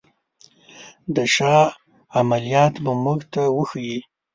[1.15, 1.65] د شاه
[2.19, 3.99] عملیات به موږ ته وښيي.